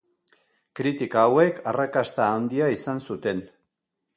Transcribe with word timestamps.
Kritika 0.79 1.25
hauek 1.27 1.61
arrakasta 1.73 2.27
handia 2.39 2.71
izan 2.79 3.05
zuten. 3.09 3.45